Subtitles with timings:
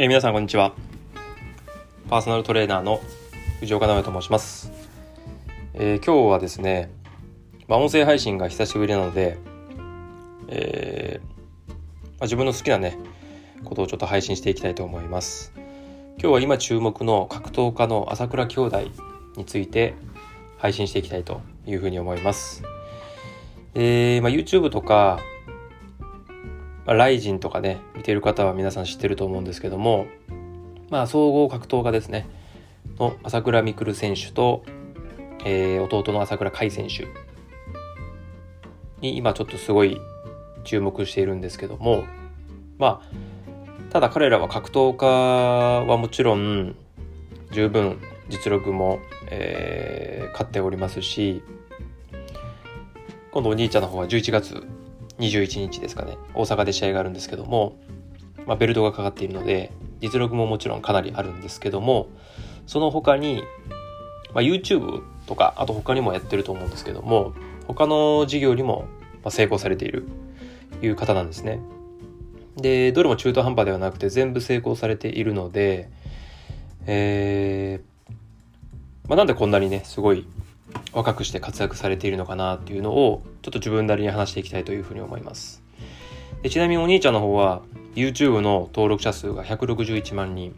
[0.00, 0.72] えー、皆さんこんにちは。
[2.08, 3.02] パーソナルトレーナーの
[3.58, 4.72] 藤岡直と申します、
[5.74, 6.90] えー、今日はですね、
[7.68, 9.36] まあ、音声配信が久しぶりなので、
[10.48, 11.74] えーま
[12.20, 12.96] あ、自分の好きなね
[13.62, 15.52] ことをちょっと配信していきたいと思います。
[16.16, 18.80] 今日は今注目の格闘家の朝倉兄弟
[19.36, 19.92] について
[20.56, 22.62] 配信していきたいというふうに思います。
[23.74, 25.20] え、まあ、YouTube とか、
[26.86, 30.06] まあ、ライジンとかね、見てる方は皆さん知ってると思うんですけども、
[30.88, 32.26] まあ、総合格闘家ですね、
[32.98, 34.62] の朝倉未来選手と、
[35.44, 37.08] えー、弟の朝倉海選手
[39.00, 39.98] に今ちょっとすごい
[40.64, 42.04] 注目しているんですけども、
[42.78, 46.76] まあ、ただ彼らは格闘家はもちろん
[47.52, 49.00] 十分実力も、
[49.30, 51.42] えー、勝っておりますし
[53.32, 54.66] 今度お兄ちゃんの方は11月
[55.20, 57.76] 21日ですかね大阪で試合があるんですけども、
[58.46, 62.08] まあ、ベルトがかかっているので実力ももちろんかなりあるんですけども
[62.66, 63.42] その他に、
[64.34, 67.34] まあ、YouTube とかあと他にもやってると思うんですけども
[67.66, 68.86] 他の事業にも
[69.28, 70.06] 成功されている
[70.82, 71.60] いう方なんですね。
[72.56, 75.88] でどれも中途半端ではなくて全部成功されているので、
[76.86, 77.80] え
[79.08, 80.26] まあ、なんでこんなにねすごい
[80.92, 85.62] 若くして活躍されているのかなっていうのをちょっと自分なりに話していきたいというふうに思います。
[86.42, 87.62] でちなみにお兄ちゃんの方は
[87.94, 90.54] YouTube の登録者数が161万人。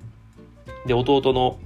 [0.86, 1.58] で弟の、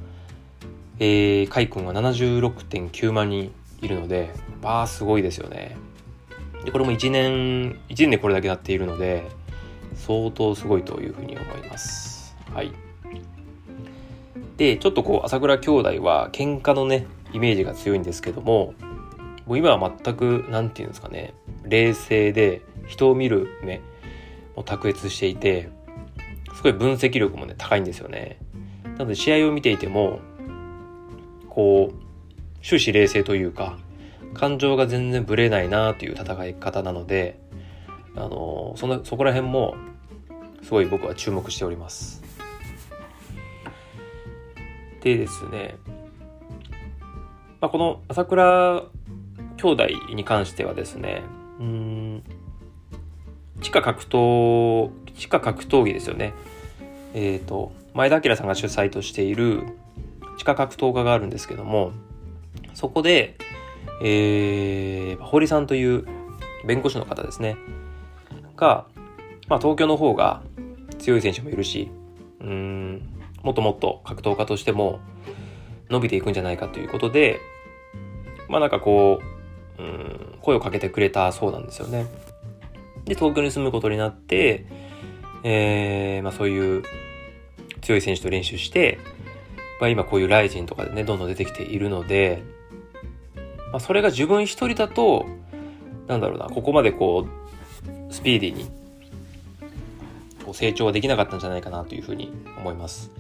[0.99, 4.31] えー、カイ君は76.9万人いるので
[4.63, 5.77] まあすごいですよね。
[6.65, 9.29] でこれも1年1年でこれだけなっているので
[9.95, 12.37] 相当すごいというふうに思います。
[12.53, 12.73] はい。
[14.57, 17.07] でちょっとこう朝倉兄弟は喧嘩のね
[17.37, 18.73] イメージが強いんですけども
[19.45, 21.35] もう今は全く何て言うんですかね
[21.65, 23.83] 冷静で人を見る目
[24.57, 25.69] も卓越していて
[26.55, 28.39] すごい分析力もね高いんですよね。
[28.85, 30.21] なので試合を見ていても
[31.51, 33.77] こう終始冷静というか
[34.33, 37.39] 感情が全然ぶれないなという戦い方なので
[38.15, 39.75] あのそのそこら辺も
[40.63, 42.23] すごい僕は注目しております。
[45.03, 45.77] でですね、
[47.61, 48.85] まあ、この朝倉
[49.57, 51.23] 兄弟に関してはですね、
[51.59, 52.23] うん、
[53.61, 56.35] 地下格闘、地下格闘技ですよね。
[57.15, 59.63] えっ、ー、と、前田明さんが主催としている
[60.37, 61.93] 地下格闘家があるんですけども、
[62.75, 63.37] そこで、
[64.03, 66.05] えー、堀さんという
[66.67, 67.57] 弁護士の方ですね、
[68.57, 68.87] が、
[69.49, 70.43] まあ、東京の方が
[70.99, 71.91] 強い選手もいるし、
[72.41, 73.03] うん、
[73.43, 75.01] もっともっと格闘家としても
[75.89, 77.41] 伸びていくんじゃないかということで、
[78.49, 79.21] まあなんかこ
[79.79, 82.07] う、うん、声をかけてくれたそうなんですよね。
[83.05, 84.67] で、東京に住むことになって、
[85.43, 86.83] えー、まあそういう
[87.83, 88.99] 強い選手と練習して、
[89.81, 92.43] まあ今こういうライジンとかでね、どんどん出てきているので、
[93.73, 95.27] まあそれが自分一人だと、
[96.09, 98.71] なんだろうな、ここまでこう、スピーディーに
[100.45, 103.11] こう成長はできなかったんじゃないかなというふうに思います。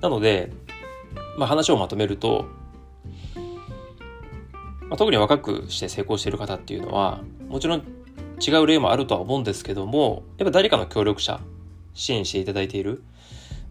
[0.00, 0.52] なので、
[1.38, 2.46] まあ、話をまとめると、
[4.88, 7.82] まあ、特に若くして成功している方っていうのはもちろん
[8.46, 11.40] 違う例もあるとは思うんですけどもやっぱ誰かの協力者
[11.94, 13.02] 支援していただいている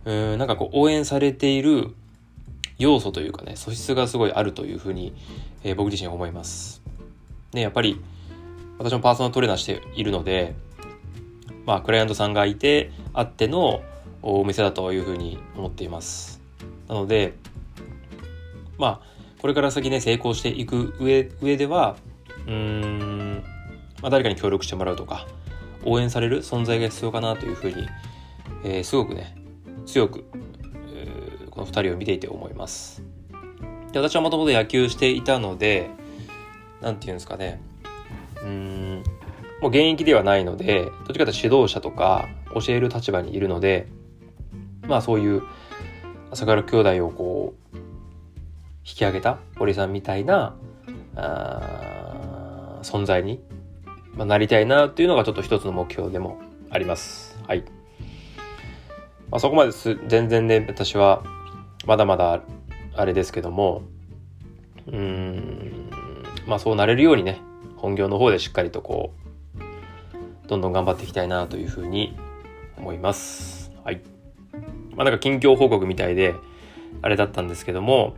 [0.06, 1.94] うんなんかこう応援されている
[2.78, 5.14] 要素というかね素質がすごいあるというふうに、
[5.64, 6.82] えー、僕自身思います。
[7.54, 8.02] ねやっぱり
[8.78, 10.56] 私もパーソナルトレーナーしているので
[11.68, 13.82] まあ、クライアントさんがいてあっての
[14.22, 16.40] お店だというふうに思っています。
[16.88, 17.34] なので、
[18.78, 19.02] まあ、
[19.42, 21.98] これから先ね、成功していく上上では、
[22.48, 23.44] うん、
[24.02, 25.28] まあ、誰かに協力してもらうとか、
[25.84, 27.88] 応援される存在が必要かなというふうに、
[28.64, 29.36] えー、すごくね、
[29.86, 30.26] 強く、
[30.94, 33.04] えー、この2人を見ていて思います。
[33.92, 35.90] で私はもともと野球していたので、
[36.82, 37.62] なんていうんですかね、
[38.44, 39.04] うん、
[39.62, 43.88] もう現役ではないので、どっちかというと指導者とか教える立場にいるので、
[44.88, 45.42] まあそういう
[46.32, 47.67] 朝倉兄弟をこう、
[48.88, 50.56] 引き上げた堀さんみたいな、
[51.16, 53.42] あ存在に、
[54.16, 56.40] まあ、なりたいなっていうのがちょっと一つの目標でも
[56.70, 57.38] あります。
[57.46, 57.66] はい。
[59.30, 59.72] まあ、そこまで
[60.08, 61.22] 全然ね、私は
[61.86, 62.42] まだまだ
[62.96, 63.84] あれですけども、
[64.88, 65.90] うん、
[66.48, 67.42] まあそうなれるようにね、
[67.76, 69.14] 本業の方でしっかりとこ
[70.46, 72.18] う、どんどん頑張っていきたいなというふうに
[72.78, 73.72] 思います。
[73.84, 74.02] はい。
[74.96, 76.36] まあなんか近況報告みたいで、
[77.02, 78.16] あれだったんですけども、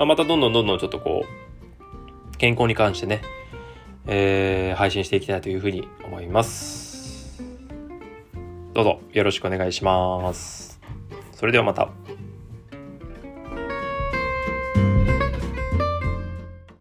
[0.00, 3.20] まあまたどんどんどんどんちょっとこう、健康に関してね、
[4.06, 7.42] えー、配信していきたいというふうに思います。
[8.72, 10.80] どうぞよろしくお願いします。
[11.32, 11.90] それではまた。